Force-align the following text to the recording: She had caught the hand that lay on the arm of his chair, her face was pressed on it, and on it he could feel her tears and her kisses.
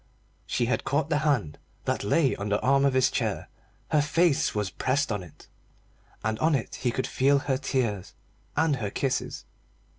She 0.47 0.65
had 0.65 0.83
caught 0.83 1.11
the 1.11 1.19
hand 1.19 1.59
that 1.85 2.03
lay 2.03 2.35
on 2.35 2.49
the 2.49 2.59
arm 2.61 2.85
of 2.85 2.95
his 2.95 3.11
chair, 3.11 3.49
her 3.91 4.01
face 4.01 4.55
was 4.55 4.71
pressed 4.71 5.11
on 5.11 5.21
it, 5.21 5.47
and 6.23 6.39
on 6.39 6.55
it 6.55 6.73
he 6.81 6.89
could 6.89 7.05
feel 7.05 7.37
her 7.37 7.57
tears 7.59 8.15
and 8.57 8.77
her 8.77 8.89
kisses. 8.89 9.45